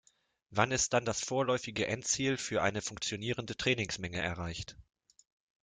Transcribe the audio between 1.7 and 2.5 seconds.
Endziel